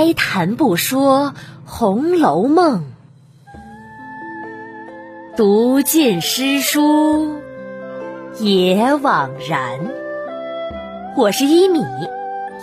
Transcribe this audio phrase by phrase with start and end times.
[0.00, 1.34] 开谈不说
[1.66, 2.86] 《红楼梦》，
[5.36, 7.38] 读尽诗书
[8.38, 9.92] 也枉然。
[11.18, 11.84] 我是一米，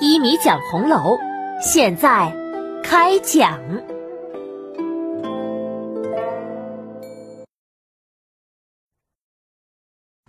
[0.01, 1.19] 一米讲红楼，
[1.61, 2.35] 现在
[2.83, 3.61] 开讲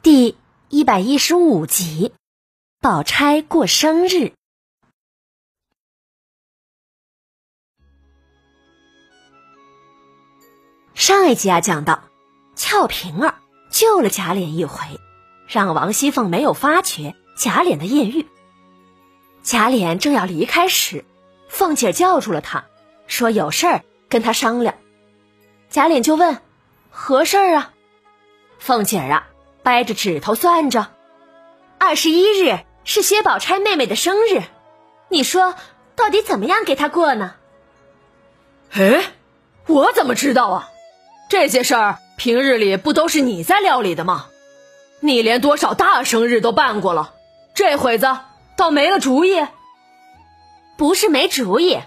[0.03, 0.37] 第
[0.69, 2.13] 一百一十五集：
[2.83, 4.33] 宝钗过生日。
[10.99, 12.03] 上一集啊，讲到
[12.57, 13.37] 俏平儿
[13.71, 14.85] 救了贾琏一回，
[15.47, 18.27] 让王熙凤没有发觉贾琏的艳遇。
[19.45, 21.05] 贾琏正要离开时，
[21.49, 22.65] 凤姐叫住了他，
[23.07, 24.75] 说有事儿跟他商量。
[25.71, 26.43] 贾琏就问
[26.91, 27.73] ：“何事儿啊？”
[28.59, 29.29] 凤姐儿啊，
[29.63, 30.89] 掰着指头算着，
[31.79, 34.43] 二十一日是薛宝钗妹妹的生日，
[35.09, 35.55] 你说
[35.95, 37.37] 到底怎么样给她过呢？
[38.73, 39.13] 哎，
[39.69, 40.71] 我怎么知道啊？
[41.29, 44.27] 这些事儿平日里不都是你在料理的吗？
[45.01, 47.13] 你连多少大生日都办过了，
[47.55, 48.07] 这会子
[48.57, 49.47] 倒没了主意？
[50.77, 51.79] 不是没主意，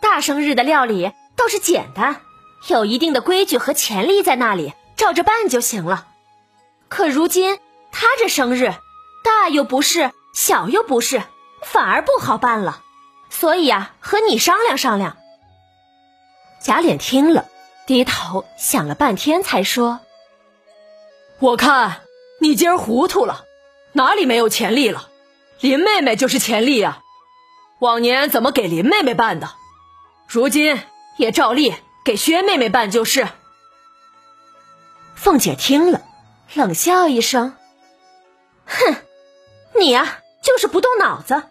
[0.00, 2.20] 大生日的料理倒是简单，
[2.68, 6.06] 有一定的规矩和潜力在那里，照着办就行了。
[6.88, 7.58] 可如今
[7.90, 8.74] 他这生日，
[9.24, 11.22] 大又不是，小又不是，
[11.62, 12.82] 反而不好办了。
[13.30, 15.16] 所以呀，和你商量商量。
[16.60, 17.46] 贾琏听了。
[17.86, 20.00] 低头想了半天，才说
[21.40, 22.02] ：“我看
[22.40, 23.44] 你今儿糊涂了，
[23.92, 25.08] 哪里没有钱力了？
[25.60, 27.02] 林妹妹就是钱力啊！
[27.80, 29.50] 往年怎么给林妹妹办的，
[30.28, 30.80] 如今
[31.18, 31.74] 也照例
[32.04, 33.28] 给薛妹妹办就是。”
[35.16, 36.02] 凤姐听了，
[36.54, 37.56] 冷笑一声
[38.64, 38.96] ：“哼，
[39.76, 41.42] 你呀，就是不动脑子。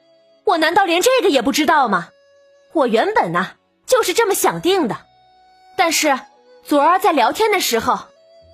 [0.45, 2.09] 我难道连这个也不知道吗？
[2.73, 3.51] 我原本呢，
[3.85, 5.05] 就是这么想定的。”
[5.75, 6.19] 但是，
[6.63, 7.99] 昨儿在聊天的时候，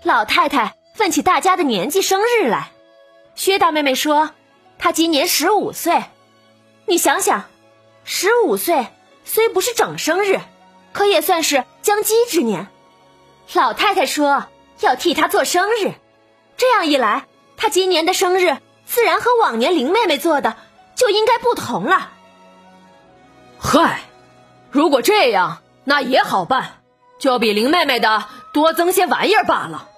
[0.04, 2.72] 老太太问起大家的年纪、生日来。
[3.36, 4.32] 薛大妹妹说，
[4.80, 6.04] 她今年十五岁。
[6.86, 7.46] 你想想，
[8.04, 8.88] 十五岁
[9.26, 10.40] 虽不是整生日，
[10.94, 12.68] 可也算是将笄之年。
[13.54, 14.46] 老太太说
[14.80, 15.94] 要替她做生日，
[16.56, 17.26] 这样一来，
[17.58, 20.56] 她今年的生日自然和往年林妹妹做的
[20.96, 22.12] 就应该不同了。
[23.60, 24.00] 嗨，
[24.72, 26.77] 如果这样，那也好办。
[27.20, 29.90] 就比林妹妹的多增些玩意儿罢了。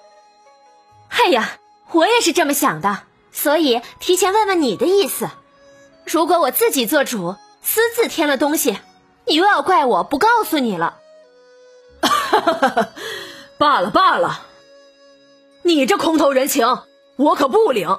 [1.08, 1.58] 哎呀，
[1.92, 3.00] 我也是这么想的，
[3.32, 5.28] 所以提前问问你的意思。
[6.06, 8.78] 如果我自己做主，私自添了东西，
[9.26, 10.96] 你又要怪我不告诉你了。
[13.58, 14.46] 罢了罢了，
[15.62, 16.78] 你这空头人情，
[17.16, 17.98] 我可不领。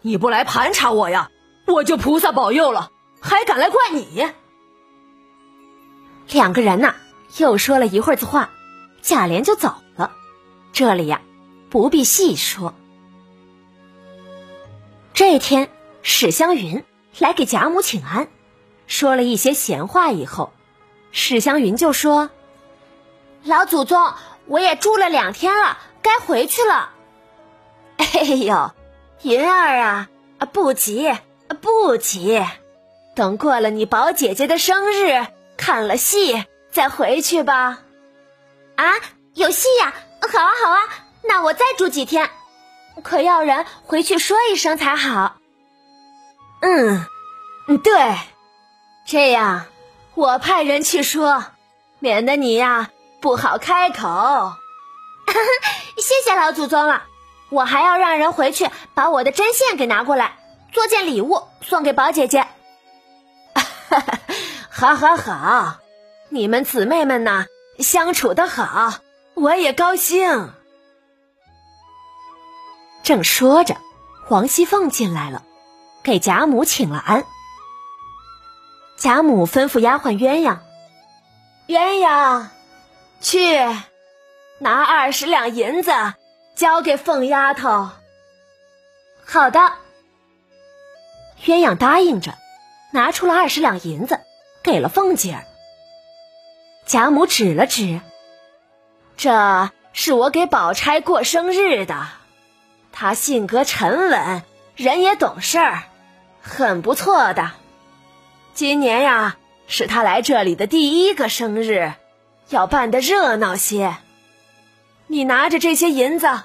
[0.00, 1.30] 你不来盘查我呀，
[1.66, 2.90] 我就菩萨保佑了，
[3.20, 4.26] 还敢来怪你？
[6.30, 6.94] 两个人呐。
[7.38, 8.50] 又说了一会儿子话，
[9.02, 10.12] 贾琏就走了。
[10.72, 11.20] 这里呀，
[11.70, 12.74] 不必细说。
[15.12, 15.68] 这天，
[16.02, 16.84] 史湘云
[17.18, 18.28] 来给贾母请安，
[18.86, 20.52] 说了一些闲话以后，
[21.10, 22.30] 史湘云就说
[23.44, 24.12] ：“老祖宗，
[24.46, 26.90] 我也住了两天了，该回去了。
[27.96, 28.70] ”哎呦，
[29.22, 30.08] 云儿啊，
[30.52, 31.10] 不急，
[31.62, 32.44] 不急，
[33.14, 35.26] 等过了你宝姐姐的生日，
[35.56, 36.44] 看了戏。
[36.76, 37.78] 再回去吧，
[38.76, 38.84] 啊，
[39.32, 39.94] 有戏呀！
[40.30, 40.80] 好啊，好啊，
[41.22, 42.28] 那我再住几天，
[43.02, 45.38] 可要人回去说一声才好。
[46.60, 47.06] 嗯，
[47.82, 48.18] 对，
[49.06, 49.64] 这样
[50.14, 51.46] 我派人去说，
[51.98, 52.90] 免得你呀
[53.22, 54.52] 不好开口。
[55.96, 57.04] 谢谢老祖宗了，
[57.48, 60.36] 我还要让人回去把我的针线给拿过来，
[60.74, 62.46] 做件礼物送给宝姐姐。
[63.54, 63.64] 哈
[64.68, 65.85] 哈好，好，好。
[66.28, 67.46] 你们姊妹们呐，
[67.78, 68.94] 相处的好，
[69.34, 70.52] 我也高兴。
[73.02, 73.76] 正说着，
[74.28, 75.44] 王熙凤进来了，
[76.02, 77.24] 给贾母请了安。
[78.98, 80.58] 贾母吩咐丫鬟鸳鸯
[81.68, 82.46] ：“鸳鸯，
[83.20, 83.58] 去
[84.58, 85.92] 拿二十两银子
[86.56, 87.90] 交给凤丫头。”
[89.24, 89.60] 好的。
[91.44, 92.34] 鸳鸯答应着，
[92.90, 94.18] 拿出了二十两银子，
[94.64, 95.44] 给了凤姐儿。
[96.86, 98.00] 贾母指了指，
[99.16, 102.06] 这是我给宝钗过生日的。
[102.92, 104.42] 她性格沉稳，
[104.76, 105.82] 人也懂事儿，
[106.40, 107.50] 很不错的。
[108.54, 109.36] 今年呀，
[109.66, 111.92] 是她来这里的第一个生日，
[112.50, 113.96] 要办的热闹些。
[115.08, 116.42] 你拿着这些银子，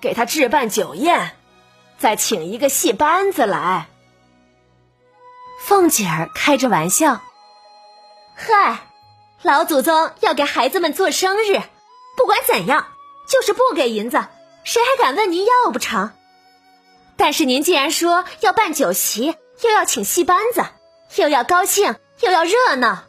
[0.00, 1.32] 给她置办酒宴，
[1.98, 3.86] 再请一个戏班子来。
[5.60, 7.20] 凤姐儿开着玩笑，
[8.34, 8.78] 嗨。
[9.44, 11.60] 老祖宗要给孩子们做生日，
[12.16, 12.86] 不管怎样，
[13.28, 14.24] 就是不给银子，
[14.64, 16.12] 谁还敢问您要不成？
[17.18, 20.64] 但是您既然说要办酒席，又要请戏班子，
[21.20, 23.04] 又要高兴，又要热闹，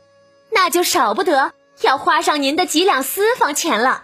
[0.51, 4.03] 那就少不得要花上您的几两私房钱了。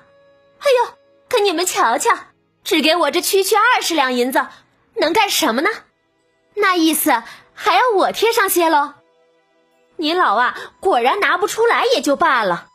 [0.60, 0.94] 哎呦，
[1.28, 2.18] 可你们瞧瞧，
[2.64, 4.48] 只给我这区区二十两银子，
[4.96, 5.70] 能干什么呢？
[6.54, 7.24] 那意思
[7.54, 8.94] 还要我贴上些喽？
[10.02, 12.70] 您老啊，果然拿不出来也就罢了，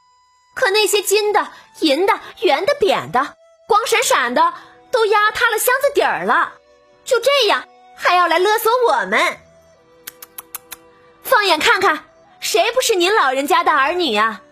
[0.54, 1.48] 可那些金的、
[1.80, 3.34] 银的、圆的、扁的、
[3.66, 4.54] 光闪闪的，
[4.92, 6.52] 都压塌了箱子底儿了。
[7.04, 7.64] 就这样，
[7.96, 9.40] 还要来勒索我们？
[11.24, 12.04] 放眼看看，
[12.38, 14.42] 谁不是您老人家的儿女啊？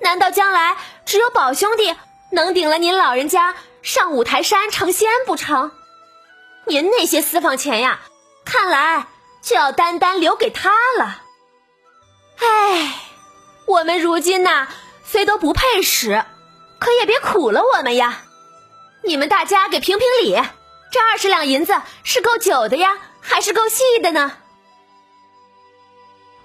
[0.00, 0.76] 难道将来
[1.06, 1.96] 只有宝兄弟
[2.30, 5.72] 能顶了您老人家上五台山成仙不成？
[6.66, 8.00] 您那些私房钱呀，
[8.44, 9.06] 看来
[9.40, 11.22] 就要单单留给他了。
[12.38, 12.94] 唉，
[13.66, 14.68] 我们如今呐，
[15.04, 16.24] 虽都不配使，
[16.78, 18.22] 可也别苦了我们呀！
[19.04, 20.34] 你们大家给评评理，
[20.90, 21.74] 这二十两银子
[22.04, 24.32] 是够酒的呀，还是够细的呢？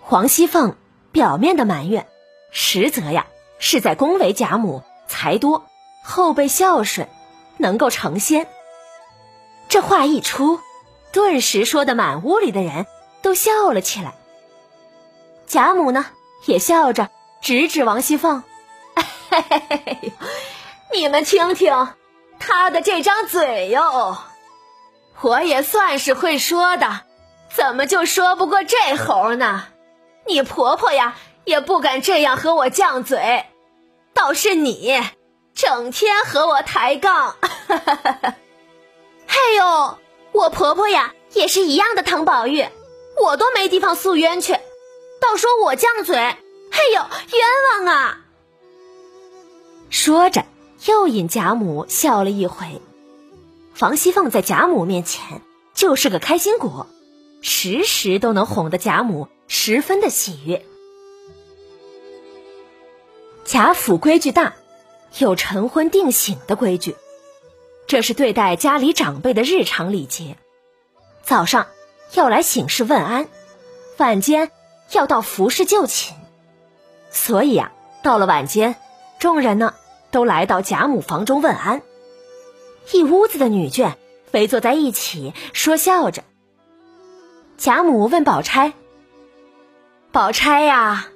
[0.02, 0.76] 黄熙凤
[1.12, 2.08] 表面的埋怨，
[2.52, 3.28] 实则呀
[3.60, 5.66] 是在恭维贾母才多，
[6.04, 7.08] 后辈孝顺，
[7.58, 8.48] 能够成仙。
[9.70, 10.60] 这话一出，
[11.12, 12.86] 顿时说的满屋里的人
[13.22, 14.16] 都笑了起来。
[15.54, 16.08] 贾母呢，
[16.46, 18.42] 也笑着指指王熙凤
[19.30, 20.14] ：“嘿嘿嘿
[20.96, 21.90] 你们听听，
[22.40, 24.18] 她的这张嘴哟，
[25.22, 27.02] 我也算是会说的，
[27.56, 29.66] 怎么就说不过这猴呢？
[30.26, 31.16] 你婆婆呀，
[31.46, 33.46] 也不敢这样和我犟嘴，
[34.16, 35.00] 倒是你，
[35.54, 37.36] 整天和我抬杠。
[39.30, 40.00] 嘿呦，
[40.32, 42.68] 我婆婆呀，也是一样的疼宝玉，
[43.22, 44.58] 我都没地方诉冤去。”
[45.24, 48.20] 倒说我犟嘴，嘿呦，冤枉啊！
[49.90, 50.44] 说着，
[50.86, 52.82] 又引贾母笑了一回。
[53.80, 55.42] 王熙凤在贾母面前
[55.74, 56.88] 就是个开心果，
[57.42, 60.66] 时时都能哄得贾母十分的喜悦。
[63.46, 64.56] 贾府规矩大，
[65.20, 66.98] 有晨昏定省的规矩，
[67.88, 70.36] 这是对待家里长辈的日常礼节。
[71.24, 71.68] 早上
[72.14, 73.30] 要来醒事问安，
[73.96, 74.52] 晚间。
[74.94, 76.14] 要到服侍就寝，
[77.12, 78.76] 所以啊，到了晚间，
[79.20, 79.74] 众人呢
[80.12, 81.82] 都来到贾母房中问安。
[82.92, 83.94] 一屋子的女眷
[84.32, 86.24] 围坐在一起说笑着。
[87.58, 88.74] 贾母问宝钗
[90.12, 91.08] ：“宝钗呀，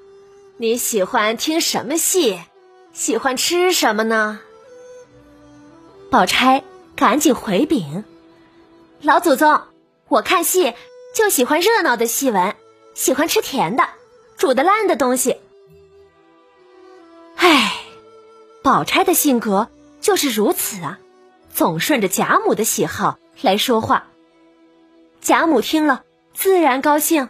[0.58, 2.40] 你喜欢听什么戏？
[2.94, 4.40] 喜欢吃什么呢？”
[6.10, 6.64] 宝钗
[6.96, 8.06] 赶紧回禀
[9.02, 9.62] ：“老祖宗，
[10.08, 10.74] 我看戏
[11.14, 12.56] 就喜欢热闹的戏文。”
[12.98, 13.88] 喜欢吃甜的，
[14.38, 15.38] 煮的烂的东西。
[17.36, 17.76] 唉，
[18.64, 19.70] 宝钗的性格
[20.02, 20.98] 就是如此啊，
[21.54, 24.08] 总顺着贾母的喜好来说话。
[25.22, 27.30] 贾母听了自然高兴。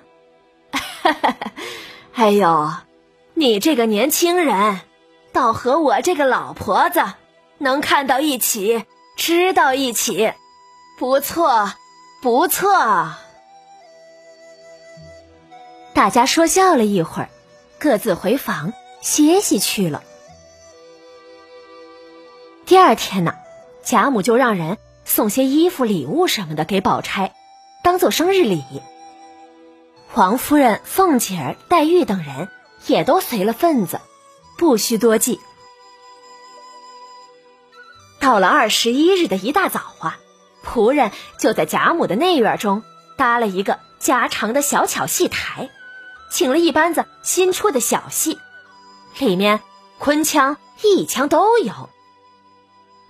[2.15, 2.71] 哎呦，
[3.33, 4.79] 你这个年轻人，
[5.33, 7.03] 倒和我这个老婆子
[7.57, 8.85] 能看到一起，
[9.17, 10.33] 知道一起，
[10.97, 11.73] 不错，
[12.21, 13.13] 不错。
[15.97, 17.29] 大家说笑了一会儿，
[17.79, 20.03] 各自回房歇息去了。
[22.67, 23.33] 第二天呢，
[23.83, 27.33] 贾母就让人送些衣服、礼物什么的给宝钗，
[27.83, 28.63] 当做生日礼。
[30.13, 32.47] 王夫人、凤姐儿、黛玉等人
[32.85, 33.99] 也都随了份子，
[34.55, 35.39] 不需多记。
[38.19, 40.19] 到了二十一日的一大早啊，
[40.63, 42.83] 仆人就在贾母的内院中
[43.17, 45.71] 搭了一个加长的小巧戏台。
[46.29, 48.37] 请了一班子新出的小戏，
[49.19, 49.61] 里面
[49.97, 51.89] 昆腔、弋腔都有。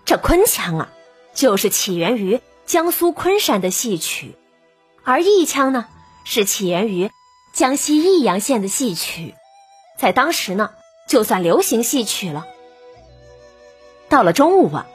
[0.05, 0.89] 这昆腔啊，
[1.33, 4.35] 就是起源于江苏昆山的戏曲，
[5.03, 5.87] 而弋腔呢，
[6.23, 7.11] 是起源于
[7.53, 9.35] 江西弋阳县的戏曲，
[9.99, 10.71] 在当时呢，
[11.09, 12.45] 就算流行戏曲了。
[14.07, 14.87] 到了中午啊，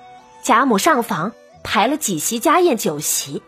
[0.42, 3.42] 贾母上房排了几席家宴酒席，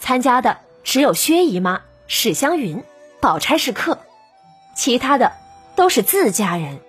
[0.00, 2.82] 参加的只有薛姨妈、史湘云。
[3.20, 3.98] 宝钗是客，
[4.74, 5.32] 其他的
[5.76, 6.80] 都是自家人。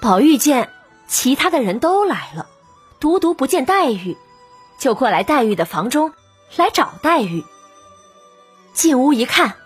[0.00, 0.70] 宝玉见
[1.08, 2.46] 其他的人都来了，
[3.00, 4.16] 独独不见黛玉，
[4.78, 6.14] 就过来黛玉的房中
[6.56, 7.44] 来找黛玉。
[8.72, 9.56] 进屋一看，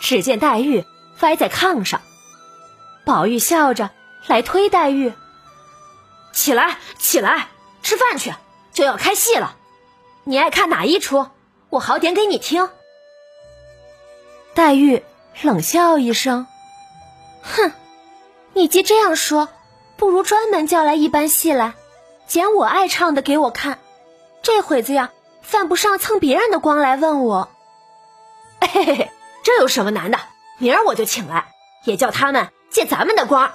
[0.00, 0.84] 只见黛玉
[1.20, 2.00] 歪在炕上。
[3.04, 3.90] 宝玉笑着
[4.28, 5.12] 来推黛玉
[6.32, 7.48] ：“起来，起来，
[7.82, 8.32] 吃饭去，
[8.72, 9.56] 就要开戏了。
[10.24, 11.26] 你爱看哪一出？
[11.68, 12.70] 我好点给你听。”
[14.54, 15.02] 黛玉
[15.40, 16.46] 冷笑一声
[17.42, 17.72] ：“哼，
[18.52, 19.48] 你既这样说，
[19.96, 21.72] 不如专门叫来一班戏来，
[22.26, 23.78] 捡我爱唱的给我看。
[24.42, 27.48] 这会子呀，犯不上蹭别人的光来问我。
[28.60, 29.10] 嘿嘿嘿，
[29.42, 30.18] 这有什么难的？
[30.58, 31.46] 明儿我就请来，
[31.84, 33.52] 也叫他们借咱们的光。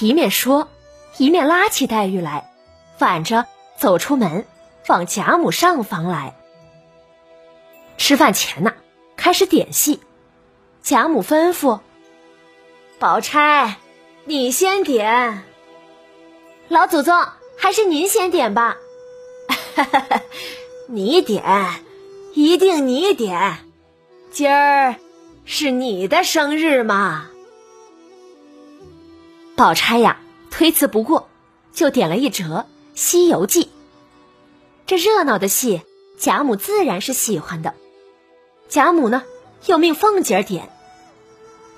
[0.00, 0.68] 一面说，
[1.16, 2.50] 一面拉起黛玉来，
[2.98, 3.46] 反着
[3.78, 4.46] 走出门，
[4.88, 6.34] 往贾母上房来。
[7.96, 8.74] 吃饭前呢，
[9.18, 10.00] 开始点戏。
[10.82, 11.80] 贾母吩咐
[12.98, 13.74] ：“宝钗，
[14.24, 15.42] 你先点。
[16.68, 17.26] 老祖宗，
[17.58, 18.78] 还是您先点吧。
[20.86, 21.44] 你点，
[22.32, 23.58] 一定你点。
[24.30, 24.94] 今儿
[25.44, 27.26] 是你的生日嘛。”
[29.56, 30.20] 宝钗呀，
[30.50, 31.28] 推辞不过，
[31.74, 32.44] 就点了一折
[32.94, 33.64] 《西游记》。
[34.86, 35.82] 这热闹的戏，
[36.18, 37.74] 贾母自然是喜欢的。
[38.68, 39.22] 贾母呢，
[39.66, 40.68] 又命凤姐儿点。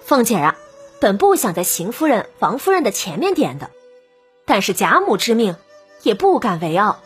[0.04, 0.56] 凤姐儿啊，
[1.00, 3.70] 本不想在邢夫人、王夫人的前面点的，
[4.44, 5.54] 但是贾母之命，
[6.02, 6.98] 也不敢违拗，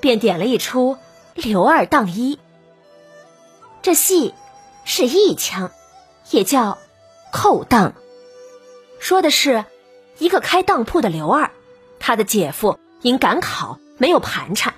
[0.00, 0.94] 便点了一出
[1.34, 2.36] 《刘二当一》。
[3.82, 4.32] 这戏
[4.84, 5.72] 是一腔，
[6.30, 6.78] 也叫
[7.32, 7.94] 扣当，
[9.00, 9.64] 说的是
[10.18, 11.50] 一个开当铺的刘二，
[11.98, 14.74] 他的姐夫因赶考没有盘缠，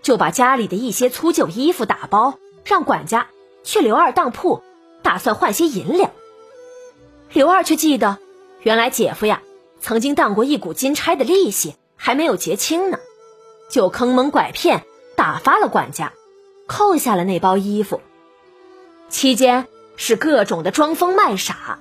[0.00, 3.26] 就把家里的一些粗旧衣服打包，让管家。
[3.62, 4.62] 去刘二当铺，
[5.02, 6.10] 打算换些银两。
[7.32, 8.18] 刘二却记得，
[8.62, 9.42] 原来姐夫呀
[9.80, 12.98] 曾经当过一股金钗的利息，还没有结清呢，
[13.70, 14.84] 就坑蒙拐骗
[15.16, 16.12] 打发了管家，
[16.66, 18.00] 扣下了那包衣服。
[19.08, 21.78] 期间是各种的装疯卖傻，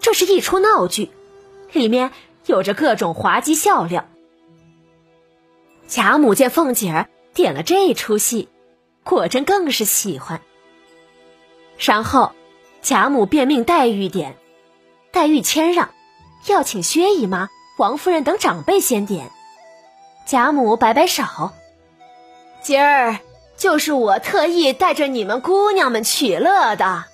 [0.00, 1.10] 这是一出闹剧，
[1.72, 2.10] 里面
[2.46, 4.08] 有着各种滑稽笑料。
[5.88, 8.48] 贾母见凤姐儿点了这出戏，
[9.04, 10.40] 果真更是喜欢。
[11.84, 12.32] 然后，
[12.80, 14.36] 贾母便命黛玉点，
[15.10, 15.90] 黛玉谦让，
[16.46, 19.32] 要请薛姨妈、王夫人等长辈先点。
[20.24, 21.24] 贾母摆摆手
[22.62, 23.18] ：“今儿
[23.56, 27.04] 就是我特意带着你们姑娘们取乐的，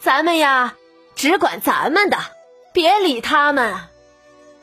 [0.00, 0.74] 咱们呀
[1.16, 2.18] 只管咱们的，
[2.72, 3.74] 别理他们。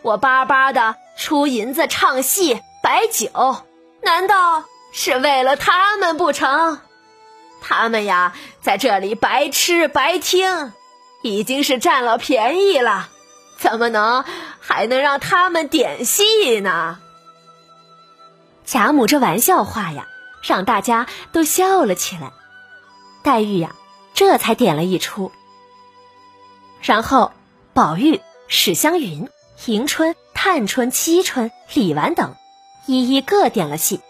[0.01, 3.58] 我巴巴的出银子唱戏摆酒，
[4.01, 6.79] 难道是为了他们不成？”
[7.62, 10.74] 他们呀，在这里白吃白听，
[11.22, 13.10] 已经是占了便宜了，
[13.58, 14.25] 怎么能
[14.60, 17.00] 还能让他们点戏呢？
[18.65, 20.08] 贾母这玩笑话呀，
[20.41, 22.32] 让大家都笑了起来。
[23.24, 23.75] 黛玉呀，
[24.13, 25.32] 这才点了一出。
[26.82, 27.32] 然后，
[27.74, 29.30] 宝玉、史湘云、
[29.65, 32.36] 迎春、探春、惜春、李纨等，
[32.88, 34.01] 一一各点了戏，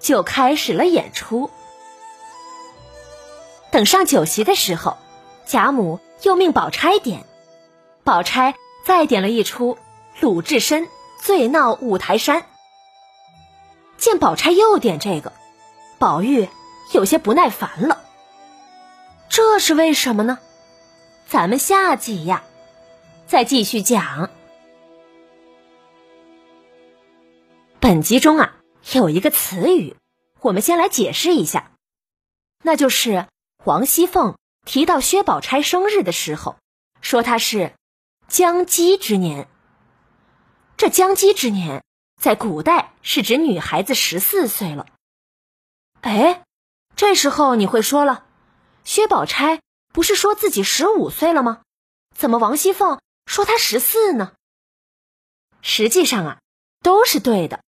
[0.00, 1.50] 就开始了演出。
[3.76, 4.96] 等上酒席的时候，
[5.44, 7.26] 贾母又命宝钗点，
[8.04, 8.54] 宝钗
[8.86, 9.76] 再点了一出
[10.18, 10.88] 鲁智深
[11.20, 12.46] 醉闹五台山。
[13.98, 15.34] 见宝钗又点这个，
[15.98, 16.48] 宝玉
[16.94, 18.02] 有些不耐烦了。
[19.28, 20.38] 这是为什么呢？
[21.28, 22.44] 咱们下集呀，
[23.26, 24.30] 再继续讲。
[27.78, 28.56] 本集中啊，
[28.94, 29.96] 有一个词语，
[30.40, 31.72] 我们先来解释一下，
[32.62, 33.26] 那就是。
[33.66, 36.56] 王熙凤提到薛宝钗生日的时候，
[37.00, 37.74] 说她是
[38.28, 39.48] 将笄之年。
[40.76, 41.82] 这将笄之年，
[42.22, 44.86] 在古代是指女孩子十四岁了。
[46.02, 46.44] 哎，
[46.94, 48.24] 这时候你会说了，
[48.84, 49.60] 薛宝钗
[49.92, 51.62] 不是说自己十五岁了吗？
[52.16, 54.34] 怎么王熙凤说她十四呢？
[55.60, 56.38] 实际上啊，
[56.84, 57.64] 都是对的。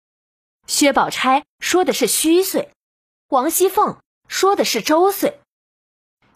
[0.68, 2.72] 薛宝钗说的是虚岁，
[3.30, 5.37] 王熙凤说的是周岁。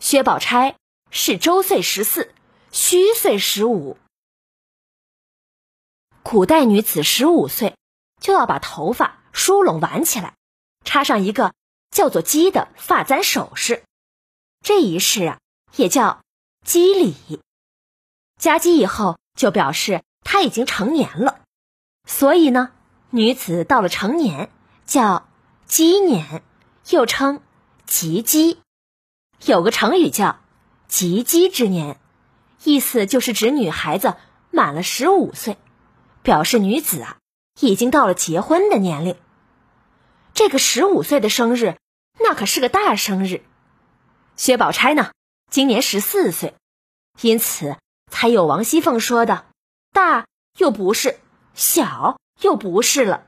[0.03, 0.75] 薛宝钗
[1.13, 2.35] 是周岁十四，
[2.73, 3.97] 虚岁十五。
[6.25, 7.77] 古代女子十五岁
[8.21, 10.35] 就要把头发梳拢挽起来，
[10.85, 11.55] 插上一个
[11.93, 13.85] 叫做鸡的发簪首饰，
[14.65, 15.39] 这一式啊
[15.77, 16.21] 也叫
[16.67, 17.41] 笄礼。
[18.41, 21.43] 加笄以后就表示她已经成年了，
[22.09, 22.73] 所以呢，
[23.11, 24.51] 女子到了成年
[24.85, 25.29] 叫
[25.65, 26.43] 鸡年，
[26.89, 27.41] 又称
[27.87, 28.59] 及笄。
[29.45, 30.39] 有个成语叫
[30.87, 31.99] “及笄之年”，
[32.63, 34.15] 意思就是指女孩子
[34.51, 35.57] 满了十五岁，
[36.23, 37.17] 表示女子啊
[37.59, 39.17] 已经到了结婚的年龄。
[40.33, 41.77] 这个十五岁的生日，
[42.21, 43.43] 那可是个大生日。
[44.37, 45.11] 薛宝钗呢，
[45.51, 46.55] 今年十四岁，
[47.21, 47.77] 因此
[48.11, 49.45] 才有王熙凤说的
[49.93, 51.19] “大又不是，
[51.55, 53.27] 小又不是了”。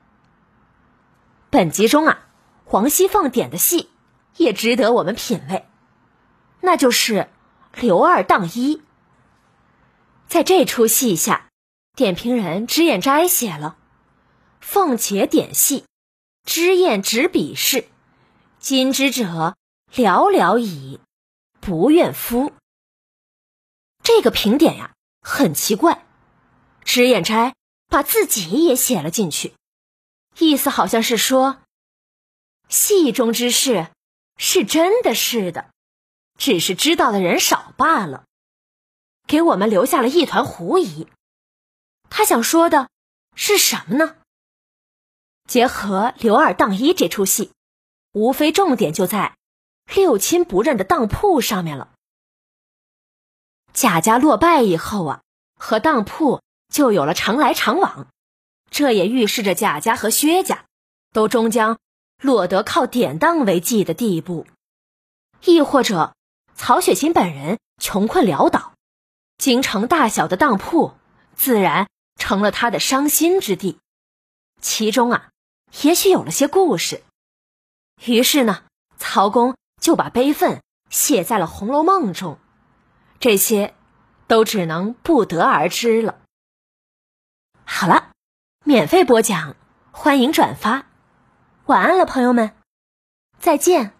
[1.51, 2.25] 本集中啊，
[2.67, 3.89] 王熙凤点的戏
[4.37, 5.65] 也值得我们品味。
[6.65, 7.29] 那就是
[7.75, 8.81] 刘二当一，
[10.27, 11.49] 在这出戏下，
[11.95, 13.77] 点评人脂砚斋写了
[14.59, 15.85] ：“凤姐点戏，
[16.43, 17.87] 脂砚执笔试，
[18.59, 19.55] 今之者
[19.93, 20.99] 寥寥矣，
[21.61, 22.51] 不愿夫。”
[24.03, 26.03] 这个评点呀，很奇怪。
[26.83, 27.53] 脂砚斋
[27.87, 29.53] 把自己也写了进去，
[30.39, 31.61] 意思好像是说，
[32.69, 33.91] 戏中之事
[34.37, 35.69] 是真的是的，
[36.37, 38.25] 只是知道的人少罢了，
[39.25, 41.07] 给我们留下了一团狐疑。
[42.09, 42.89] 他想说的
[43.35, 44.15] 是什么呢？
[45.47, 47.51] 结合刘二当一这出戏，
[48.13, 49.35] 无非重点就在
[49.93, 51.91] 六亲不认的当铺上面了。
[53.73, 55.21] 贾家落败以后啊，
[55.59, 58.07] 和当铺就有了常来常往，
[58.71, 60.65] 这也预示着贾家和薛家
[61.11, 61.77] 都终将
[62.21, 64.47] 落得靠典当为继的地步，
[65.43, 66.15] 亦或者
[66.55, 68.73] 曹雪芹本人穷困潦倒，
[69.37, 70.95] 京城大小的当铺
[71.35, 71.87] 自然。
[72.17, 73.77] 成了他的伤心之地，
[74.61, 75.31] 其中啊，
[75.81, 77.03] 也许有了些故事。
[78.05, 78.63] 于是呢，
[78.97, 82.39] 曹公就把悲愤写在了《红楼梦》中，
[83.19, 83.75] 这些
[84.27, 86.19] 都只能不得而知了。
[87.65, 88.11] 好了，
[88.63, 89.57] 免费播讲，
[89.91, 90.85] 欢迎转发，
[91.65, 92.55] 晚安了，朋友们，
[93.39, 93.94] 再见。